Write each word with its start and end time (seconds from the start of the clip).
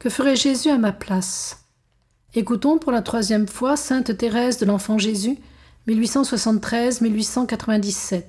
Que 0.00 0.08
ferait 0.08 0.34
Jésus 0.34 0.70
à 0.70 0.78
ma 0.78 0.90
place? 0.92 1.66
Écoutons 2.34 2.78
pour 2.78 2.90
la 2.90 3.02
troisième 3.02 3.46
fois 3.46 3.76
Sainte 3.76 4.16
Thérèse 4.16 4.56
de 4.56 4.64
l'Enfant 4.64 4.96
Jésus, 4.96 5.36
1873-1897. 5.88 8.22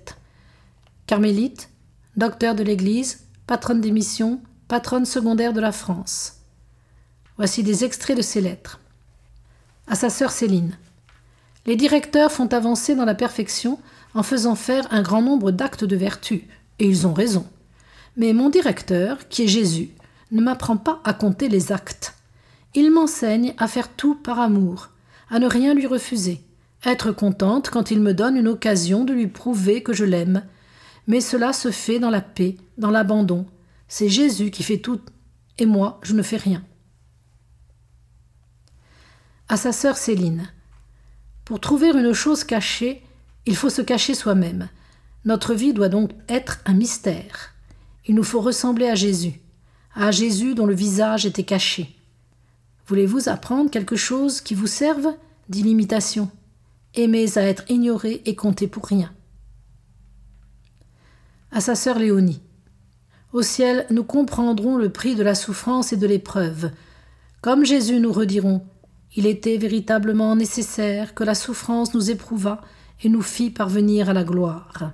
Carmélite, 1.08 1.70
docteur 2.18 2.56
de 2.56 2.64
l'Église, 2.64 3.22
patronne 3.48 3.80
des 3.80 3.92
missions, 3.92 4.42
patronne 4.68 5.06
secondaire 5.06 5.54
de 5.54 5.62
la 5.62 5.72
France. 5.72 6.42
Voici 7.38 7.64
des 7.64 7.86
extraits 7.86 8.18
de 8.18 8.22
ses 8.22 8.42
lettres. 8.42 8.82
À 9.88 9.96
sa 9.96 10.10
sœur 10.10 10.32
Céline. 10.32 10.78
Les 11.66 11.78
directeurs 11.78 12.34
font 12.34 12.48
avancer 12.48 12.96
dans 12.96 13.06
la 13.06 13.16
perfection 13.16 13.80
en 14.14 14.24
faisant 14.24 14.56
faire 14.56 14.90
un 14.92 15.02
grand 15.02 15.22
nombre 15.22 15.52
d'actes 15.52 15.86
de 15.86 15.96
vertu, 15.96 16.50
et 16.80 16.86
ils 16.86 17.08
ont 17.08 17.14
raison. 17.14 17.48
Mais 18.18 18.34
mon 18.34 18.50
directeur, 18.50 19.30
qui 19.30 19.44
est 19.44 19.48
Jésus, 19.48 19.92
ne 20.32 20.42
m'apprend 20.42 20.78
pas 20.78 21.02
à 21.04 21.14
compter 21.14 21.50
les 21.50 21.72
actes. 21.72 22.16
Il 22.74 22.92
m'enseigne 22.92 23.54
à 23.58 23.68
faire 23.68 23.90
tout 23.90 24.16
par 24.16 24.40
amour, 24.40 24.90
à 25.30 25.40
ne 25.40 25.48
rien 25.48 25.74
lui 25.74 25.88
refuser, 25.88 26.42
être 26.84 27.12
contente 27.12 27.70
quand 27.70 27.92
il 27.92 28.00
me 28.00 28.14
donne 28.14 28.38
une 28.38 28.48
occasion 28.48 29.04
de 29.04 29.14
lui 29.14 29.28
prouver 29.28 29.84
que 29.84 29.94
je 29.94 30.06
l'aime. 30.06 30.44
Mais 31.08 31.20
cela 31.20 31.52
se 31.52 31.72
fait 31.72 32.00
dans 32.00 32.10
la 32.10 32.22
paix, 32.22 32.58
dans 32.78 32.92
l'abandon. 32.92 33.46
C'est 33.88 34.10
Jésus 34.10 34.52
qui 34.52 34.64
fait 34.64 34.78
tout, 34.78 35.02
et 35.58 35.66
moi 35.66 36.00
je 36.02 36.14
ne 36.14 36.22
fais 36.22 36.38
rien. 36.38 36.64
À 39.50 39.58
sa 39.58 39.74
sœur 39.74 39.98
Céline. 39.98 40.50
Pour 41.44 41.60
trouver 41.60 41.90
une 41.90 42.14
chose 42.14 42.46
cachée, 42.46 43.04
il 43.46 43.58
faut 43.58 43.70
se 43.70 43.82
cacher 43.82 44.14
soi-même. 44.14 44.70
Notre 45.26 45.54
vie 45.54 45.74
doit 45.74 45.90
donc 45.90 46.12
être 46.30 46.60
un 46.66 46.74
mystère. 46.74 47.54
Il 48.06 48.16
nous 48.16 48.24
faut 48.24 48.40
ressembler 48.40 48.88
à 48.88 48.96
Jésus 48.96 49.42
à 49.96 50.12
Jésus 50.12 50.56
dont 50.56 50.66
le 50.66 50.74
visage 50.74 51.26
était 51.26 51.44
caché. 51.44 51.96
Voulez-vous 52.88 53.30
apprendre 53.30 53.70
quelque 53.70 53.96
chose 53.96 54.42
qui 54.42 54.56
vous 54.56 54.68
serve? 54.68 55.08
dit 55.50 55.64
l'imitation. 55.64 56.30
Aimez 56.94 57.38
à 57.38 57.42
être 57.44 57.64
ignoré 57.70 58.22
et 58.26 58.36
compté 58.36 58.68
pour 58.68 58.86
rien. 58.86 59.12
À 61.52 61.62
sa 61.62 61.76
sœur 61.76 62.00
Léonie. 62.00 62.42
Au 63.34 63.42
ciel, 63.42 63.86
nous 63.90 64.04
comprendrons 64.04 64.78
le 64.78 64.90
prix 64.90 65.16
de 65.16 65.24
la 65.24 65.36
souffrance 65.36 65.94
et 65.94 65.98
de 65.98 66.08
l'épreuve. 66.08 66.72
Comme 67.42 67.66
Jésus 67.66 68.00
nous 68.00 68.12
redirons, 68.12 68.66
il 69.16 69.26
était 69.26 69.58
véritablement 69.58 70.36
nécessaire 70.36 71.14
que 71.14 71.24
la 71.24 71.36
souffrance 71.36 71.94
nous 71.94 72.12
éprouvât 72.12 72.62
et 73.04 73.10
nous 73.10 73.22
fît 73.22 73.50
parvenir 73.50 74.10
à 74.10 74.14
la 74.14 74.24
gloire. 74.24 74.92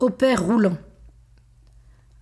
Au 0.00 0.10
Père 0.10 0.44
roulant. 0.44 0.78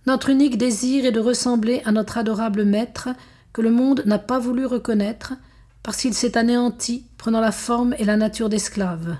Notre 0.05 0.29
unique 0.29 0.57
désir 0.57 1.05
est 1.05 1.13
de 1.13 1.21
ressembler 1.21 1.81
à 1.85 1.93
notre 1.93 2.17
adorable 2.17 2.65
Maître 2.65 3.09
que 3.53 3.61
le 3.61 3.71
monde 3.71 4.03
n'a 4.05 4.19
pas 4.19 4.37
voulu 4.37 4.65
reconnaître 4.65 5.33
parce 5.81 5.97
qu'il 5.97 6.13
s'est 6.13 6.37
anéanti, 6.37 7.05
prenant 7.17 7.39
la 7.39 7.53
forme 7.53 7.95
et 7.97 8.03
la 8.03 8.17
nature 8.17 8.49
d'esclave. 8.49 9.17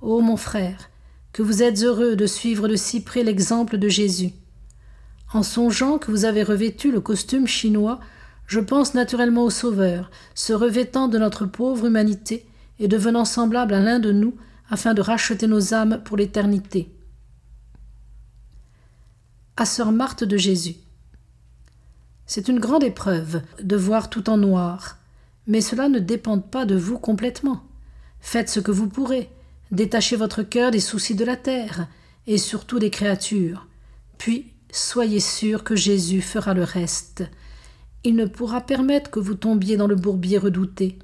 Ô 0.00 0.20
mon 0.20 0.36
frère, 0.36 0.90
que 1.32 1.42
vous 1.42 1.62
êtes 1.62 1.82
heureux 1.84 2.16
de 2.16 2.26
suivre 2.26 2.66
de 2.66 2.74
si 2.74 3.02
près 3.04 3.22
l'exemple 3.22 3.78
de 3.78 3.88
Jésus. 3.88 4.32
En 5.32 5.44
songeant 5.44 5.98
que 5.98 6.10
vous 6.10 6.24
avez 6.24 6.42
revêtu 6.42 6.90
le 6.90 7.00
costume 7.00 7.46
chinois, 7.46 8.00
je 8.48 8.58
pense 8.58 8.94
naturellement 8.94 9.44
au 9.44 9.50
Sauveur, 9.50 10.10
se 10.34 10.52
revêtant 10.52 11.06
de 11.06 11.18
notre 11.18 11.46
pauvre 11.46 11.86
humanité 11.86 12.44
et 12.80 12.88
devenant 12.88 13.24
semblable 13.24 13.74
à 13.74 13.80
l'un 13.80 14.00
de 14.00 14.10
nous 14.10 14.34
afin 14.68 14.94
de 14.94 15.00
racheter 15.00 15.46
nos 15.46 15.74
âmes 15.74 16.00
pour 16.04 16.16
l'éternité 16.16 16.92
à 19.56 19.64
sœur 19.64 19.92
Marthe 19.92 20.24
de 20.24 20.36
Jésus. 20.36 20.76
C'est 22.26 22.48
une 22.48 22.60
grande 22.60 22.84
épreuve 22.84 23.42
de 23.62 23.76
voir 23.76 24.08
tout 24.08 24.30
en 24.30 24.36
noir, 24.36 24.98
mais 25.46 25.60
cela 25.60 25.88
ne 25.88 25.98
dépend 25.98 26.38
pas 26.38 26.64
de 26.64 26.76
vous 26.76 26.98
complètement. 26.98 27.64
Faites 28.20 28.48
ce 28.48 28.60
que 28.60 28.70
vous 28.70 28.88
pourrez, 28.88 29.30
détachez 29.72 30.16
votre 30.16 30.42
cœur 30.42 30.70
des 30.70 30.80
soucis 30.80 31.14
de 31.14 31.24
la 31.24 31.36
terre, 31.36 31.88
et 32.26 32.38
surtout 32.38 32.78
des 32.78 32.90
créatures, 32.90 33.66
puis 34.18 34.52
soyez 34.70 35.20
sûr 35.20 35.64
que 35.64 35.74
Jésus 35.74 36.22
fera 36.22 36.54
le 36.54 36.62
reste. 36.62 37.24
Il 38.04 38.14
ne 38.14 38.26
pourra 38.26 38.60
permettre 38.60 39.10
que 39.10 39.20
vous 39.20 39.34
tombiez 39.34 39.76
dans 39.76 39.88
le 39.88 39.96
bourbier 39.96 40.38
redouté. 40.38 40.98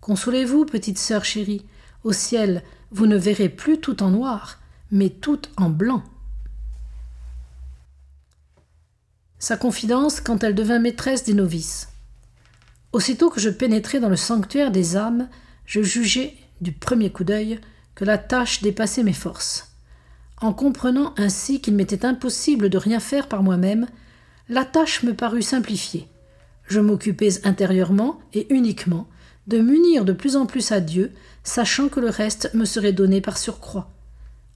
Consolez-vous, 0.00 0.64
petite 0.64 0.98
sœur 0.98 1.24
chérie, 1.24 1.66
au 2.04 2.12
ciel, 2.12 2.62
vous 2.90 3.06
ne 3.06 3.16
verrez 3.16 3.48
plus 3.48 3.78
tout 3.78 4.02
en 4.02 4.10
noir, 4.10 4.58
mais 4.90 5.10
tout 5.10 5.42
en 5.56 5.68
blanc. 5.68 6.02
Sa 9.40 9.56
confidence 9.56 10.20
quand 10.20 10.44
elle 10.44 10.54
devint 10.54 10.78
maîtresse 10.78 11.24
des 11.24 11.34
novices. 11.34 11.88
Aussitôt 12.92 13.30
que 13.30 13.40
je 13.40 13.50
pénétrai 13.50 13.98
dans 13.98 14.08
le 14.08 14.16
sanctuaire 14.16 14.70
des 14.70 14.96
âmes, 14.96 15.28
je 15.64 15.82
jugeai, 15.82 16.36
du 16.60 16.72
premier 16.72 17.10
coup 17.10 17.24
d'œil, 17.24 17.58
que 17.94 18.04
la 18.04 18.18
tâche 18.18 18.62
dépassait 18.62 19.02
mes 19.02 19.12
forces. 19.12 19.72
En 20.40 20.52
comprenant 20.52 21.14
ainsi 21.16 21.60
qu'il 21.60 21.74
m'était 21.74 22.04
impossible 22.04 22.68
de 22.68 22.78
rien 22.78 23.00
faire 23.00 23.28
par 23.28 23.42
moi-même, 23.42 23.86
la 24.48 24.64
tâche 24.64 25.02
me 25.02 25.14
parut 25.14 25.42
simplifiée. 25.42 26.08
Je 26.66 26.80
m'occupais 26.80 27.46
intérieurement 27.46 28.20
et 28.32 28.52
uniquement 28.52 29.08
de 29.46 29.58
m'unir 29.58 30.04
de 30.04 30.12
plus 30.12 30.36
en 30.36 30.46
plus 30.46 30.70
à 30.70 30.80
Dieu, 30.80 31.12
sachant 31.44 31.88
que 31.88 32.00
le 32.00 32.10
reste 32.10 32.52
me 32.54 32.64
serait 32.64 32.92
donné 32.92 33.20
par 33.20 33.38
surcroît. 33.38 33.90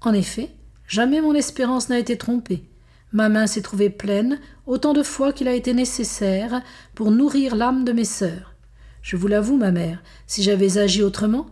En 0.03 0.13
effet, 0.13 0.51
jamais 0.87 1.21
mon 1.21 1.35
espérance 1.35 1.89
n'a 1.89 1.99
été 1.99 2.19
trompée. 2.19 2.65
Ma 3.15 3.29
main 3.29 3.47
s'est 3.47 3.63
trouvée 3.63 3.91
pleine 3.91 4.41
autant 4.67 4.93
de 4.93 5.05
fois 5.05 5.33
qu'il 5.33 5.47
a 5.47 5.55
été 5.55 5.73
nécessaire 5.73 6.63
pour 6.97 7.13
nourrir 7.13 7.55
l'âme 7.55 7.85
de 7.85 7.93
mes 7.93 8.05
sœurs. 8.05 8.57
Je 9.03 9.17
vous 9.17 9.29
l'avoue, 9.29 9.57
ma 9.57 9.71
mère, 9.71 10.03
si 10.27 10.43
j'avais 10.43 10.79
agi 10.79 11.01
autrement, 11.01 11.47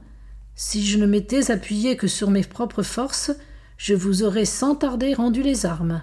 si 0.56 0.84
je 0.84 0.98
ne 0.98 1.06
m'étais 1.06 1.52
appuyé 1.52 1.96
que 1.96 2.08
sur 2.08 2.30
mes 2.30 2.42
propres 2.42 2.82
forces, 2.82 3.30
je 3.76 3.94
vous 3.94 4.24
aurais 4.24 4.44
sans 4.44 4.74
tarder 4.74 5.14
rendu 5.14 5.40
les 5.44 5.64
armes. 5.64 6.02